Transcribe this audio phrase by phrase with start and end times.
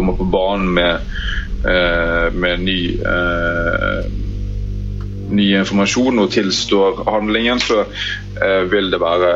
[0.00, 1.12] kommer på banen med,
[2.40, 2.80] med ny
[5.34, 9.30] ny informasjon og tilstår handlingen, så eh, vil det være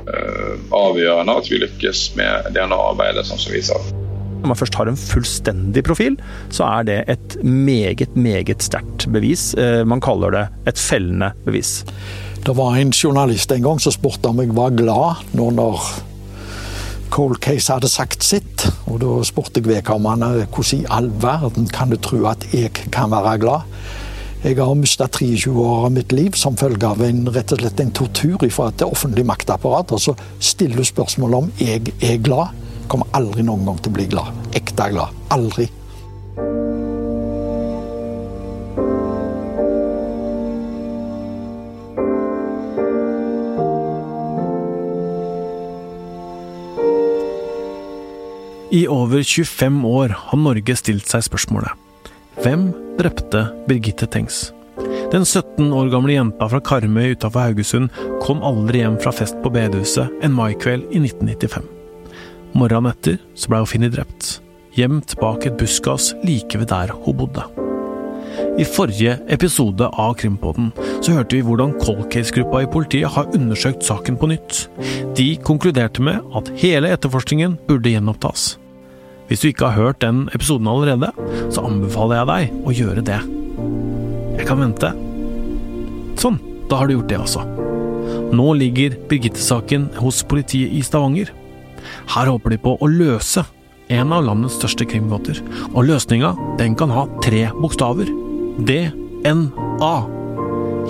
[0.00, 3.78] eh, avgjørende at vi lykkes med DNA-arbeidet, sånn som vi sa.
[4.36, 6.18] Når man først har en fullstendig profil,
[6.54, 9.52] så er det et meget, meget sterkt bevis.
[9.58, 11.80] Eh, man kaller det et fellende bevis.
[12.46, 15.88] Det var en journalist en gang som spurte om jeg var glad nå når
[17.10, 18.66] Cold Case hadde sagt sitt.
[18.90, 23.10] Og da spurte jeg vedkommende hvordan i all verden kan du tro at jeg kan
[23.12, 23.78] være glad?
[24.44, 27.80] Jeg har mista 23 år av mitt liv som følge av en, rett og slett
[27.82, 29.96] en tortur fra et offentlig maktapparat.
[29.96, 32.54] Og så stiller du spørsmålet om jeg er glad.
[32.86, 34.46] Kommer aldri noen gang til å bli glad.
[34.54, 35.26] Ekte glad.
[35.34, 35.66] Aldri.
[48.86, 51.74] I over 25 år har Norge stilt seg spørsmålet
[52.44, 54.52] hvem drepte Birgitte Tengs?
[55.10, 57.88] Den 17 år gamle jenta fra Karmøy utafor Haugesund
[58.22, 61.64] kom aldri hjem fra fest på bedehuset en maikveld i 1995.
[62.54, 64.28] Morgenen etter så blei hun funnet drept,
[64.76, 67.46] gjemt bak et buskas like ved der hun bodde.
[68.60, 73.88] I forrige episode av Krimpodden så hørte vi hvordan Cold Case-gruppa i politiet har undersøkt
[73.88, 74.66] saken på nytt.
[75.16, 78.54] De konkluderte med at hele etterforskningen burde gjenopptas.
[79.26, 81.10] Hvis du ikke har hørt den episoden allerede,
[81.50, 83.18] så anbefaler jeg deg å gjøre det.
[84.36, 84.92] Jeg kan vente.
[86.20, 86.38] Sånn,
[86.70, 87.42] da har du gjort det også.
[88.36, 91.32] Nå ligger Birgitte-saken hos politiet i Stavanger.
[92.14, 93.44] Her håper de på å løse
[93.94, 95.38] en av landets største krimgåter,
[95.72, 98.10] og løsninga den kan ha tre bokstaver.
[98.66, 99.94] DNA.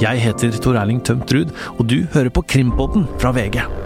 [0.00, 3.85] Jeg heter Tor Erling Tømt Ruud, og du hører på Krimpodden fra VG.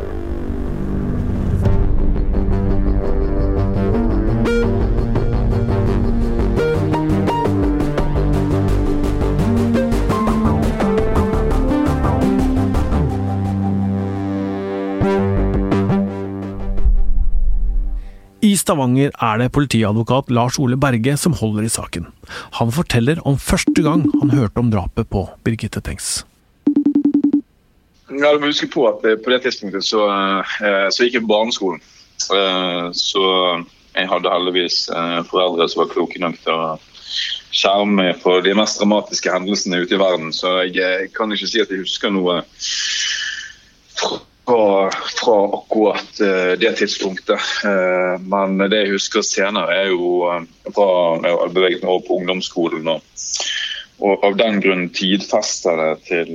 [18.71, 22.05] Stavanger er det politiadvokat Lars Ole Berge som holder i saken.
[22.61, 26.21] Han forteller om første gang han hørte om drapet på Birgitte Tengs.
[28.15, 31.33] Ja, du må huske på at På det tidspunktet så, eh, så gikk jeg på
[31.35, 31.83] barneskolen.
[32.31, 33.25] Eh, så
[33.97, 36.79] jeg hadde heldigvis eh, foreldre som var kloke nok til å
[37.51, 40.31] skjerme meg for de mest dramatiske hendelsene ute i verden.
[40.31, 42.45] Så jeg kan ikke si at jeg husker noe
[44.51, 44.91] fra,
[45.25, 47.41] fra akkurat uh, det tidspunktet.
[47.65, 50.43] Uh, men det jeg husker senere, er jo uh,
[50.75, 50.89] fra
[51.23, 52.91] jeg har beveget meg over på ungdomsskolen.
[52.91, 53.01] Og,
[54.01, 56.31] og av den grunn tidfester det til,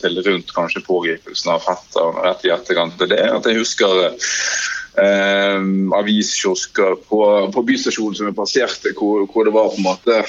[0.00, 3.26] til, rundt kanskje pågripelsen av fetteren rett i etterkant Det det.
[3.36, 5.66] At jeg husker eh,
[5.98, 7.20] aviskiosker på,
[7.52, 10.22] på, bystasjonen som jeg passerte, hvor, hvor, det var på en måte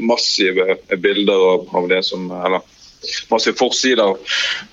[0.00, 2.64] massive bilder av, av det som eller
[3.30, 4.16] masse forsider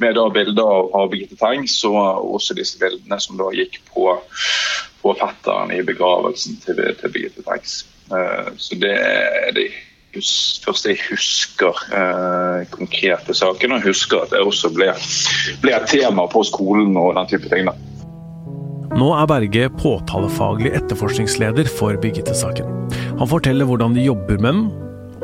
[0.02, 4.10] med da bilder av Birgitte Tengs, og også disse bildene som da gikk på,
[5.02, 7.82] på fetteren i begravelsen til, til Birgitte Tengs.
[8.12, 9.70] Uh, så det er det
[10.66, 14.92] første jeg husker uh, konkrete saken, og husker at det også ble,
[15.64, 17.72] ble et tema på skolen og den type ting.
[18.92, 22.68] Nå er Berge påtalefaglig etterforskningsleder for Birgitte-saken.
[23.22, 24.66] Han forteller hvordan de jobber med den,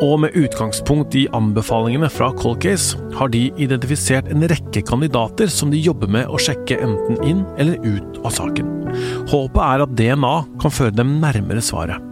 [0.03, 5.81] og med utgangspunkt i anbefalingene fra Colcase har de identifisert en rekke kandidater som de
[5.81, 8.69] jobber med å sjekke enten inn eller ut av saken.
[9.31, 12.03] Håpet er at DNA kan føre dem nærmere svaret.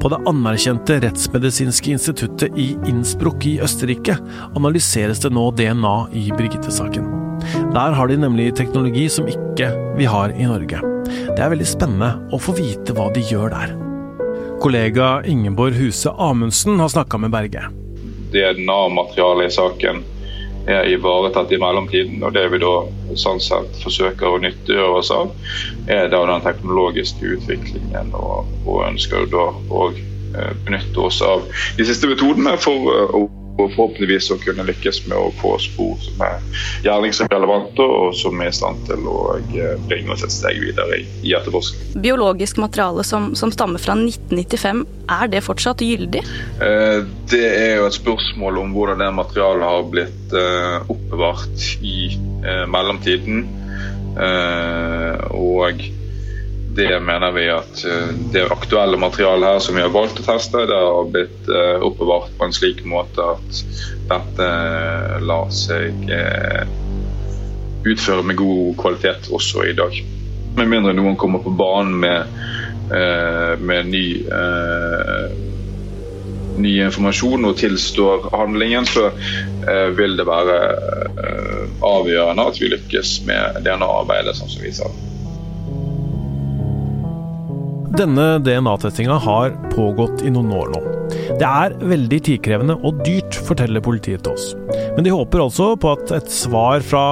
[0.00, 4.18] På det anerkjente rettsmedisinske instituttet i Innsbruck i Østerrike
[4.52, 7.08] analyseres det nå DNA i Birgitte-saken.
[7.72, 10.82] Der har de nemlig teknologi som ikke vi har i Norge.
[11.08, 13.74] Det er veldig spennende å få vite hva de gjør der.
[14.64, 17.62] Kollega Ingeborg Huse Amundsen har snakka med Berge.
[18.32, 19.98] DNA-materialet i saken
[20.66, 22.22] er ivaretatt i mellomtiden.
[22.24, 22.70] og Det vi da
[23.20, 25.34] sånn sett forsøker å nyttiggjøre oss av,
[25.84, 28.16] er da den teknologiske utviklingen.
[28.16, 31.44] Og, og ønsker da å eh, benytte oss av
[31.76, 35.94] de siste metodene for eh, å og forhåpentligvis å kunne lykkes med å få spor
[36.02, 36.40] som er
[36.86, 41.34] gjerningsrelevante, og som er i stand til å eh, bringe oss et steg videre i
[41.36, 41.94] etterforskning.
[42.02, 44.84] Biologisk materiale som, som, stammer fra 1995,
[45.14, 46.24] er det fortsatt gyldig?
[46.66, 51.98] Eh, det er jo et spørsmål om hvordan det materialet har blitt eh, oppbevart i
[52.68, 53.46] mellomtiden.
[55.34, 55.80] og
[56.76, 60.64] det mener vi at eh, det aktuelle materialet her som vi har valgt å teste,
[60.66, 63.60] det har blitt eh, oppbevart på en slik måte at
[64.10, 66.10] dette eh, lar seg
[67.84, 69.96] utføre med god kvalitet også i dag.
[70.56, 72.38] Med mindre noen kommer på banen med,
[73.60, 74.06] med ny,
[76.64, 79.10] ny informasjon og tilstår handlingen, så
[79.98, 80.60] vil det være
[81.84, 84.88] avgjørende at vi lykkes med DNA-arbeidet, sånn som vi sa.
[87.94, 90.80] Denne DNA-testinga har pågått i noen år nå.
[91.38, 94.48] Det er veldig tidkrevende og dyrt, forteller politiet til oss.
[94.96, 97.04] Men de håper altså på at et svar fra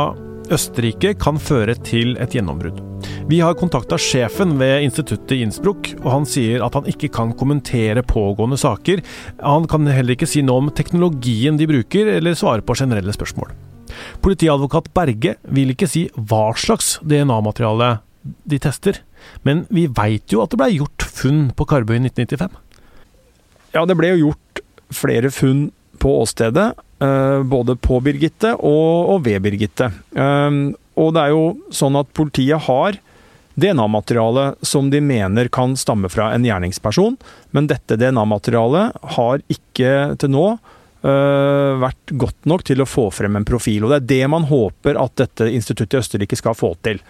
[0.50, 2.82] Østerrike kan føre til et gjennombrudd.
[3.30, 7.30] Vi har kontakta sjefen ved instituttet i Innsbruck, og han sier at han ikke kan
[7.38, 9.06] kommentere pågående saker.
[9.38, 13.54] Han kan heller ikke si noe om teknologien de bruker, eller svare på generelle spørsmål.
[14.24, 19.00] Politiadvokat Berge vil ikke si hva slags DNA-materiale de tester,
[19.46, 22.58] men vi veit jo at det blei gjort funn på Karbøy i 1995.
[23.72, 25.70] Ja, det ble jo gjort flere funn
[26.02, 26.72] på åstedet.
[27.02, 29.90] Eh, både på Birgitte og, ved Birgitte.
[30.14, 30.58] Eh,
[31.00, 32.98] og det er jo sånn at politiet har
[33.54, 37.18] DNA-materiale som de mener kan stamme fra en gjerningsperson,
[37.50, 40.46] men dette DNA-materialet har ikke til nå
[41.04, 43.84] uh, vært godt nok til å få frem en profil.
[43.84, 47.02] og Det er det man håper at dette instituttet i Østerrike skal få til.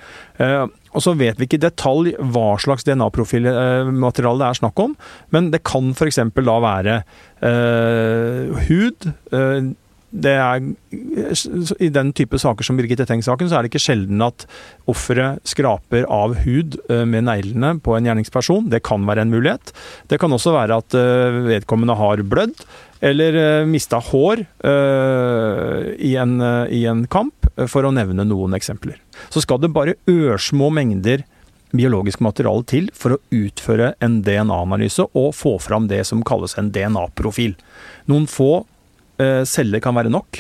[0.93, 4.97] Og så vet vi ikke i detalj hva slags DNA-profilmateriale det er snakk om,
[5.35, 6.21] men det kan f.eks.
[6.37, 6.99] da være
[7.43, 9.13] uh, hud
[10.13, 10.61] det er,
[11.81, 14.45] I den type saker som Birgitte Tengs-saken, så er det ikke sjelden at
[14.91, 18.69] offeret skraper av hud eh, med neglene på en gjerningsperson.
[18.73, 19.73] Det kan være en mulighet.
[20.13, 22.67] Det kan også være at eh, vedkommende har blødd
[23.03, 24.45] eller eh, mista hår
[26.03, 26.37] i en,
[26.71, 28.99] i en kamp, for å nevne noen eksempler.
[29.31, 31.25] Så skal det bare ørsmå mengder
[31.73, 36.69] biologisk materiale til for å utføre en DNA-analyse og få fram det som kalles en
[36.75, 37.57] DNA-profil.
[38.13, 38.65] Noen få
[39.23, 40.39] Eh, celler kan være nok.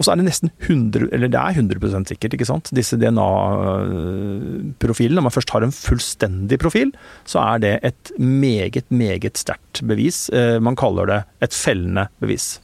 [0.00, 2.72] Og så er det nesten 100, eller det er 100% sikkert, ikke sant.
[2.74, 5.16] Disse DNA-profilene.
[5.20, 6.90] Når man først har en fullstendig profil,
[7.28, 10.30] så er det et meget, meget sterkt bevis.
[10.34, 12.60] Eh, man kaller det et fellende bevis.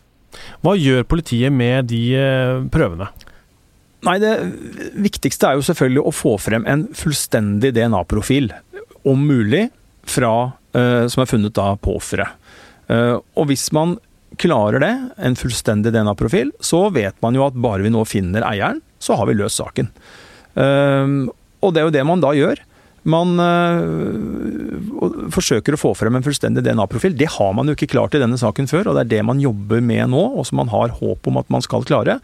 [0.64, 3.06] Hva gjør politiet med de eh, prøvene?
[4.06, 4.34] Nei, Det
[4.94, 8.52] viktigste er jo selvfølgelig å få frem en fullstendig DNA-profil.
[9.08, 9.64] Om mulig
[10.08, 12.36] fra, som er funnet da på offeret.
[12.88, 13.96] Og hvis man
[14.36, 14.92] Klarer det,
[15.24, 19.28] en fullstendig DNA-profil, så vet man jo at bare vi nå finner eieren, så har
[19.30, 19.88] vi løst saken.
[20.52, 21.30] Uh,
[21.64, 22.60] og det er jo det man da gjør.
[23.08, 27.14] Man øh, forsøker å få frem en fullstendig DNA-profil.
[27.16, 29.40] Det har man jo ikke klart i denne saken før, og det er det man
[29.40, 32.18] jobber med nå, og som man har håp om at man skal klare.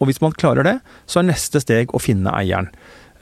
[0.00, 2.70] Og hvis man klarer det, så er neste steg å finne eieren.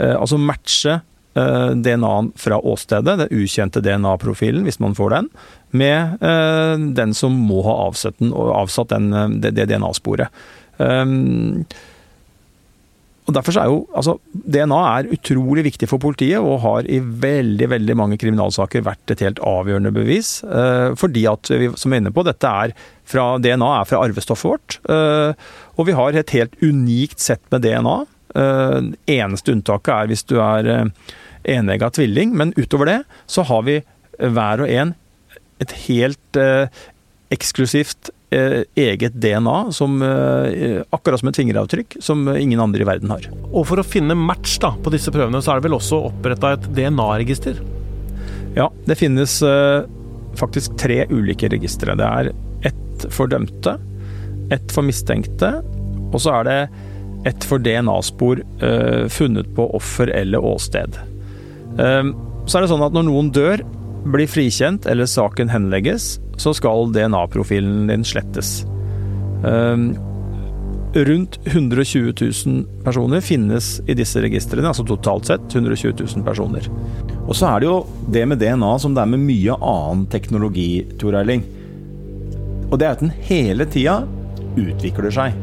[0.00, 1.00] Uh, altså matche
[1.34, 5.28] Eh, DNA-en fra åstedet, den ukjente DNA-profilen, hvis man får den,
[5.70, 8.20] med eh, den som må ha avsatt,
[8.92, 10.28] den, eh, det, det DNA-sporet.
[13.28, 17.68] Og derfor er jo, altså, DNA er utrolig viktig for politiet, og har i veldig
[17.70, 20.40] veldig mange kriminalsaker vært et helt avgjørende bevis.
[20.42, 22.74] Uh, fordi at, vi, som vi er inne på, dette er
[23.06, 24.78] fra, DNA er fra arvestoffet vårt.
[24.90, 25.38] Uh,
[25.78, 28.00] og vi har et helt unikt sett med DNA.
[28.34, 30.72] Uh, eneste unntaket er hvis du er
[31.46, 32.98] enegga tvilling, men utover det
[33.30, 33.80] så har vi
[34.18, 34.96] hver og en
[35.62, 36.66] et helt eh,
[37.34, 43.10] eksklusivt eh, eget DNA, som, eh, akkurat som et fingeravtrykk, som ingen andre i verden
[43.10, 43.26] har.
[43.52, 46.54] Og For å finne match da, på disse prøvene, så er det vel også oppretta
[46.54, 47.60] et DNA-register?
[48.56, 49.84] Ja, det finnes eh,
[50.36, 51.96] faktisk tre ulike registre.
[51.96, 53.78] Det er ett for dømte,
[54.50, 55.62] ett for mistenkte,
[56.12, 56.58] og så er det
[57.26, 60.98] ett for DNA-spor eh, funnet på offer eller åsted.
[61.72, 63.62] Så er det sånn at når noen dør,
[64.02, 68.62] blir frikjent eller saken henlegges, så skal DNA-profilen din slettes.
[69.46, 69.92] Ehm,
[70.92, 76.68] rundt 120 000 personer finnes i disse registrene, altså totalt sett 120 000 personer.
[77.22, 77.78] Og så er det jo
[78.12, 81.46] det med DNA som det er med mye annen teknologi, Tor Eiling.
[82.70, 84.02] Og det er at den hele tida
[84.58, 85.36] utvikler seg.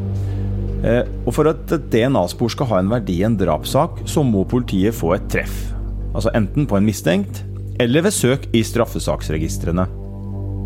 [0.86, 4.46] Eh, og for at et DNA-spor skal ha en verdi i en drapssak, så må
[4.50, 5.58] politiet få et treff.
[6.14, 7.44] Altså enten på en mistenkt,
[7.80, 9.88] eller ved søk i straffesaksregistrene.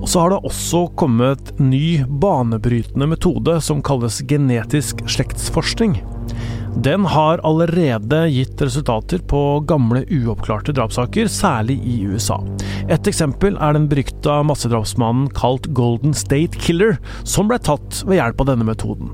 [0.04, 6.02] Og så har det også kommet ny banebrytende metode som kalles genetisk slektsforskning.
[6.84, 12.42] Den har allerede gitt resultater på gamle uoppklarte drapssaker, særlig i USA.
[12.92, 18.44] Et eksempel er den berykta massedrapsmannen kalt Golden State Killer, som ble tatt ved hjelp
[18.44, 19.14] av denne metoden.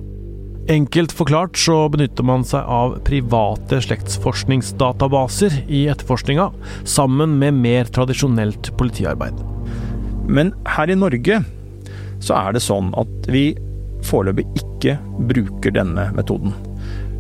[0.74, 6.50] Enkelt forklart så benytter man seg av private slektsforskningsdatabaser i etterforskninga,
[6.82, 9.38] sammen med mer tradisjonelt politiarbeid.
[10.30, 11.42] Men her i Norge
[12.24, 13.52] så er det sånn at vi
[14.06, 14.98] foreløpig ikke
[15.30, 16.54] bruker denne metoden.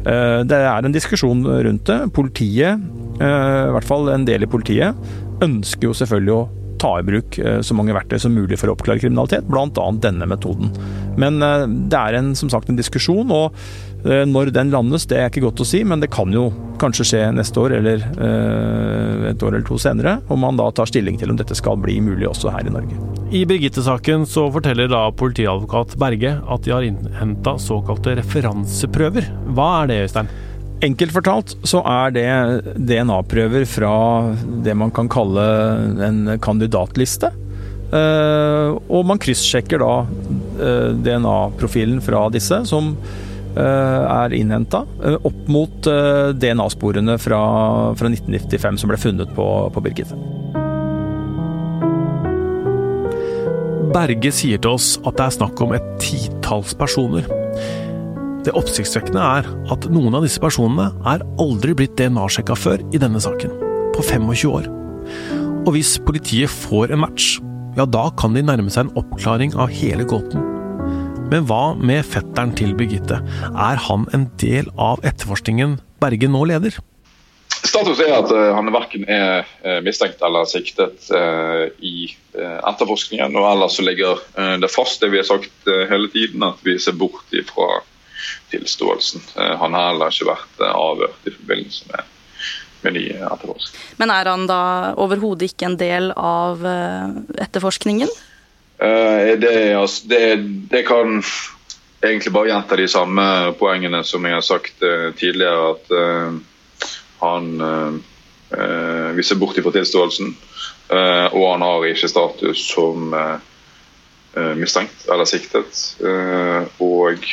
[0.05, 1.99] Eh, det er en diskusjon rundt det.
[2.15, 2.87] Politiet
[3.19, 4.95] i hvert fall en del i politiet,
[5.43, 6.45] ønsker jo selvfølgelig å
[6.79, 9.85] ta i bruk så mange verktøy som mulig for å oppklare kriminalitet, bl.a.
[10.01, 10.71] denne metoden.
[11.19, 11.39] Men
[11.91, 13.55] det er en, som sagt en diskusjon, og
[14.05, 16.47] Eh, når den landes, det er ikke godt å si, men det kan jo
[16.79, 20.19] kanskje skje neste år eller eh, et år eller to senere.
[20.31, 22.95] Om man da tar stilling til om dette skal bli mulig også her i Norge.
[23.35, 29.27] I Birgitte-saken så forteller da politiadvokat Berge at de har innhenta såkalte referanseprøver.
[29.51, 30.31] Hva er det, Øystein?
[30.85, 32.27] Enkelt fortalt så er det
[32.77, 33.93] DNA-prøver fra
[34.63, 35.45] det man kan kalle
[36.05, 37.33] en kandidatliste.
[37.89, 42.93] Uh, og man kryssjekker da uh, DNA-profilen fra disse, som
[43.55, 47.39] Eh, er innhenta, eh, opp mot eh, DNA-sporene fra,
[47.97, 50.15] fra, 1995 som ble funnet på, på Birgitte.
[53.89, 57.25] Berge sier til oss at det er snakk om et titalls personer.
[58.39, 63.19] Det oppsiktsvekkende er at noen av disse personene er aldri blitt DNA-sjekka før i denne
[63.19, 63.51] saken,
[63.95, 64.69] på 25 år.
[65.65, 67.33] Og hvis politiet får en match,
[67.75, 70.45] ja da kan de nærme seg en oppklaring av hele gåten.
[71.29, 73.19] Men hva med fetteren til Birgitte?
[73.51, 76.79] Er han en del av etterforskningen Berge nå leder?
[77.59, 82.07] Status er at uh, han verken er uh, mistenkt eller siktet uh, i
[82.39, 83.35] etterforskningen.
[83.35, 84.21] og Ellers så ligger
[84.63, 87.81] det fast det vi har sagt hele tiden, at vi ser bort fra
[88.51, 89.21] tilståelsen.
[89.35, 92.15] han har heller ikke vært avhørt i forbindelse med,
[92.81, 93.95] med de etterforskningene.
[94.01, 94.63] Men er han da
[94.97, 98.09] overhodet ikke en del av etterforskningen?
[98.83, 100.37] Uh, det, altså, det,
[100.71, 101.23] det, kan
[102.03, 103.25] egentlig bare gjenta de samme
[103.59, 105.73] poengene som jeg har sagt uh, tidligere.
[105.75, 106.39] At uh,
[107.19, 108.03] han
[109.13, 110.31] Vi ser bort fra tilståelsen,
[110.89, 113.11] og han har ikke status som
[114.57, 115.81] mistenkt eller siktet.
[116.81, 117.27] og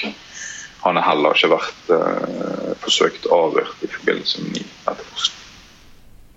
[0.87, 5.43] han har heller ikke vært forsøkt avhørt i forbindelse med ny etterforskning.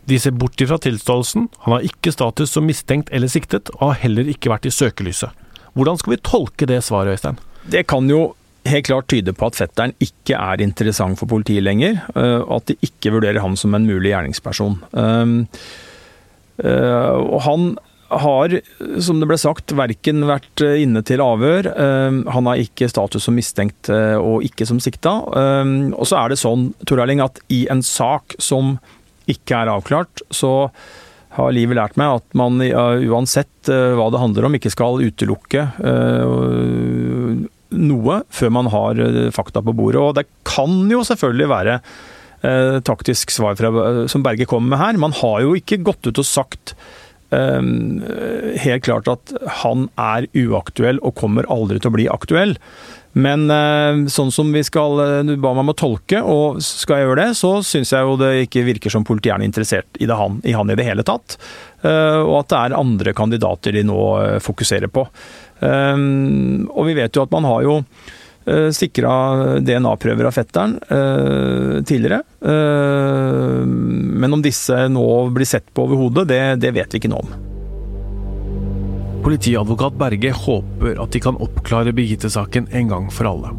[0.10, 4.04] De ser bort ifra tilståelsen, han har ikke status som mistenkt eller siktet, og har
[4.08, 5.30] heller ikke vært i søkelyset.
[5.78, 7.38] Hvordan skal vi tolke det svaret, Øystein?
[7.70, 8.34] Det kan jo
[8.68, 12.72] helt klart tyde på at fetteren ikke er interessant for politiet lenger, øh, og at
[12.72, 14.80] de ikke vurderer ham som en mulig gjerningsperson.
[14.98, 15.46] Øh,
[16.60, 17.78] og han
[18.10, 18.56] har,
[19.04, 21.70] som det ble sagt, verken vært inne til avhør.
[22.34, 25.14] Han har ikke status som mistenkt øh, og ikke som sikta.
[25.30, 28.78] Og så er det sånn, Tor Erling, at i en sak som
[29.30, 30.72] ikke er avklart, så
[31.38, 35.66] har livet lært meg at man uansett eh, hva det handler om, ikke skal utelukke
[35.78, 37.44] eh,
[37.80, 40.02] noe før man har eh, fakta på bordet.
[40.02, 41.82] Og det kan jo selvfølgelig være
[42.88, 43.68] taktisk svar fra,
[44.08, 45.00] som Berge kommer med her.
[45.04, 46.72] Man har jo ikke gått ut og sagt
[47.32, 52.56] helt klart at han er uaktuell og kommer aldri til å bli aktuell.
[53.18, 57.00] Men eh, sånn som vi skal eh, Du ba meg om å tolke, og skal
[57.00, 60.06] jeg gjøre det, så syns jeg jo det ikke virker som politiet er interessert i,
[60.06, 61.40] han, i han i det hele tatt.
[61.82, 64.00] Eh, og at det er andre kandidater de nå
[64.46, 65.08] fokuserer på.
[65.60, 67.74] Og vi vet jo at man har jo
[68.76, 70.78] sikra DNA-prøver av fetteren
[71.86, 72.22] tidligere.
[73.70, 77.38] Men om disse nå blir sett på overhodet, det, det vet vi ikke noe om.
[79.24, 83.52] Politiadvokat Berge håper at de kan oppklare Birgitte-saken en gang for alle.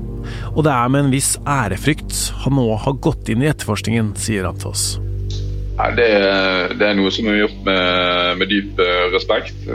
[0.54, 4.48] Og det er med en viss ærefrykt han nå har gått inn i etterforskningen, sier
[4.48, 4.86] han til oss.
[5.76, 6.08] Ja, det,
[6.76, 9.68] det, er noe som er gjort med, med dyp eh, respekt.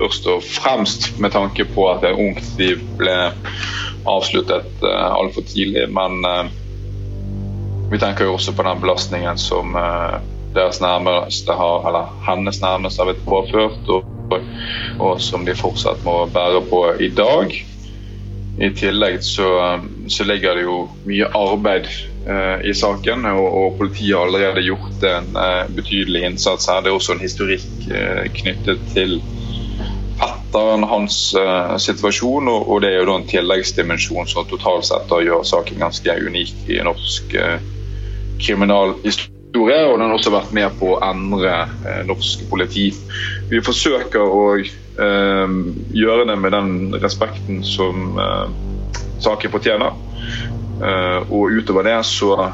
[0.00, 3.16] Eh, først og fremst med tanke på at et ungt liv ble
[4.08, 5.84] avsluttet uh, altfor tidlig.
[5.92, 6.24] Men
[7.90, 9.74] vi tenker jo også på den belastningen som
[10.54, 13.88] deres nærmeste har, eller hennes nærmeste har blitt påført.
[13.88, 14.08] og
[15.00, 17.54] og som de fortsatt må bære på i dag.
[18.60, 19.48] I tillegg så,
[20.10, 20.76] så ligger det jo
[21.08, 21.86] mye arbeid
[22.28, 26.82] eh, i saken, og, og, politiet har allerede gjort en eh, betydelig innsats her.
[26.84, 29.20] Det er også en historikk eh, knyttet til
[30.50, 35.10] fetteren hans uh, situasjon, og, og, det er jo da en tilleggsdimensjon som totalt sett
[35.10, 37.58] gjør saken ganske unik i norsk uh,
[38.40, 41.50] kriminalhistorie historie, og den har også vært med på å endre
[41.82, 42.84] eh, norsk politi.
[43.50, 48.14] Vi forsøker å gjøre det med den respekten som
[49.18, 49.96] saken fortjener.
[51.34, 52.52] Og utover det så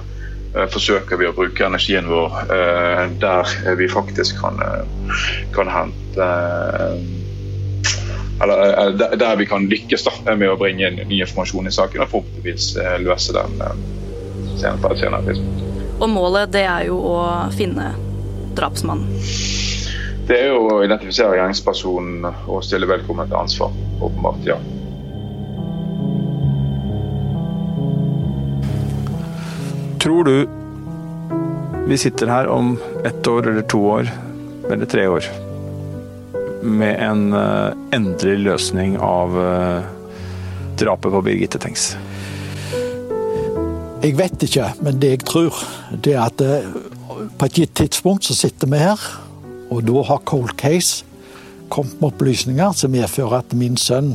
[0.73, 2.49] forsøker vi å bruke energien vår
[3.21, 4.63] der vi faktisk kan,
[5.53, 6.31] kan hente
[8.43, 12.13] eller der vi kan lykkes da, med å bringe inn ny informasjon i saken og
[12.13, 12.75] forhåpentligvis
[13.05, 13.57] løse den
[14.57, 15.63] senere på et senere tidspunkt.
[15.97, 17.19] Og målet det er jo å
[17.57, 17.95] finne
[18.57, 19.09] drapsmannen.
[20.27, 23.77] Det er jo å identifisere gjerningspersonen og stille velkommen til ansvar.
[24.03, 24.59] Åpenbart, ja.
[30.03, 30.49] Tror du
[31.87, 34.09] Vi sitter her om ett år eller to år
[34.71, 35.25] eller tre år
[36.67, 39.87] med en uh, endelig løsning av uh,
[40.79, 41.95] drapet på Birgitte Tengs.
[44.03, 45.61] Jeg vet ikke, men det jeg tror,
[46.05, 46.77] det er at uh,
[47.39, 49.03] på et gitt tidspunkt så sitter vi her,
[49.73, 51.05] og da har Cold Case
[51.73, 54.15] kommet med opplysninger som medfører at min sønn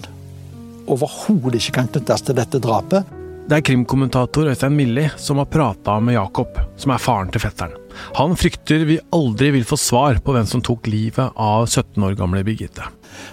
[0.92, 3.18] overhodet ikke kan knyttes til dette drapet.
[3.50, 7.81] Det er krimkommentator Øystein Milli som har prata med Jakob, som er faren til fetteren.
[8.18, 12.18] Han frykter vi aldri vil få svar på hvem som tok livet av 17 år
[12.20, 12.88] gamle Birgitte.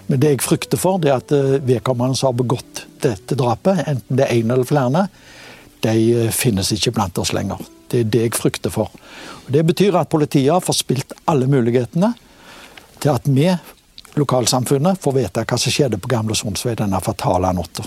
[0.06, 3.84] Men det jeg frykter for, det er at eh, vedkommende som har begått dette drapet,
[3.87, 5.06] enten det er en eller flere,
[5.84, 5.94] de
[6.25, 7.60] eh, finnes ikke blant oss lenger.
[7.88, 8.92] Det er det jeg frykter for.
[9.46, 12.12] Og det betyr at politiet har forspilt alle mulighetene
[12.98, 13.48] til at vi,
[14.18, 17.87] lokalsamfunnet, får vite hva som skjedde på Gamle Sonsvei denne fatale natta.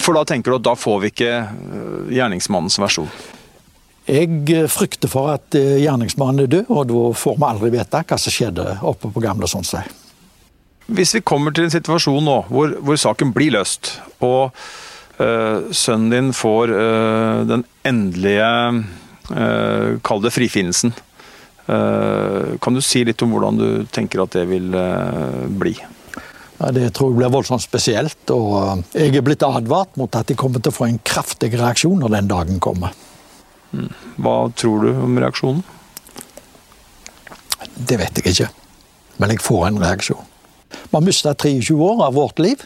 [0.00, 3.10] For da tenker du at da får vi ikke øh, gjerningsmannens versjon?
[4.08, 8.02] Jeg øh, frykter for at øh, gjerningsmannen er død, og da får vi aldri vite
[8.04, 9.84] hva som skjedde oppe på Gamle Sundsvei.
[10.86, 14.52] Hvis vi kommer til en situasjon nå hvor, hvor saken blir løst, og
[15.18, 18.52] øh, sønnen din får øh, den endelige
[19.32, 20.94] øh, Kall det frifinnelsen.
[21.66, 24.74] kan du si litt om hvordan du tenker at det vil
[25.56, 25.72] bli?
[26.60, 28.30] Ja, det tror jeg blir voldsomt spesielt.
[28.34, 31.52] Og eh, jeg er blitt advart mot at de kommer til å få en kraftig
[31.56, 32.94] reaksjon når den dagen kommer.
[34.20, 35.62] Hva tror du om reaksjonen?
[37.74, 38.50] Det vet jeg ikke.
[39.18, 40.26] Men jeg får en reaksjon.
[40.74, 42.62] Vi har mista 23 år av vårt liv,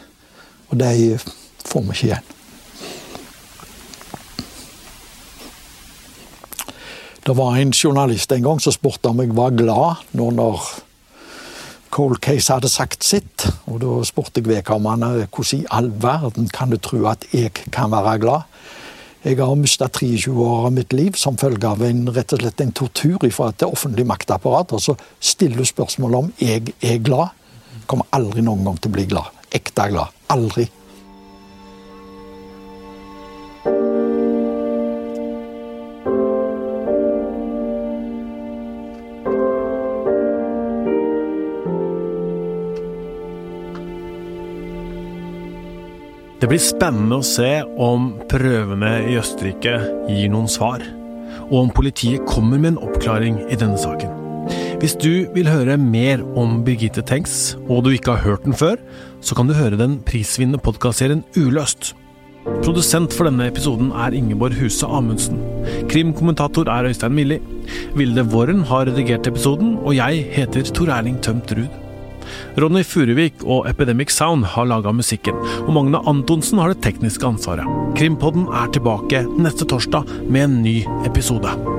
[0.69, 1.17] og de
[1.65, 2.35] får vi ikke igjen.
[7.29, 10.63] Det var en journalist en gang som spurte om jeg var glad nå når
[11.93, 16.73] Cold Case hadde sagt sitt, og da spurte jeg vedkommende hvordan i all verden kan
[16.73, 18.47] du tro at jeg kan være glad?
[19.19, 22.61] Jeg har mista 23 år av mitt liv som følge av en, rett og slett
[22.63, 24.71] en tortur fra et offentlig maktapparat.
[24.71, 27.35] Og så stiller du spørsmål om jeg er glad.
[27.89, 29.35] Kommer aldri noen gang til å bli glad.
[29.51, 30.15] Ekte glad.
[30.31, 30.69] Aldri.
[46.39, 47.49] Det blir spennende å se
[47.83, 49.73] om prøvene i Østerrike
[50.07, 50.79] gir noen svar,
[51.49, 54.13] og om politiet kommer med en oppklaring i denne saken.
[54.79, 58.79] Hvis du vil høre mer om Birgitte Tengs, og du ikke har hørt den før,
[59.19, 61.91] så kan du høre den prisvinnende podkastserien Uløst.
[62.63, 65.43] Produsent for denne episoden er Ingeborg Huse Amundsen.
[65.91, 67.41] Krimkommentator er Øystein Milli.
[67.99, 71.88] Vilde Våren har redigert episoden, og jeg heter Tor Erling Tømt Ruud.
[72.59, 77.67] Ronny Furuvik og Epidemic Sound har laga musikken, og Magne Antonsen har det tekniske ansvaret.
[77.99, 81.78] Krimpodden er tilbake neste torsdag med en ny episode.